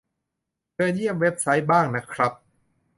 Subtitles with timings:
[0.73, 2.31] เชิญเยี่ยมชมเว็บไซต์ บ้างนะครับ